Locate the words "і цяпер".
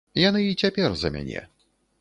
0.45-0.97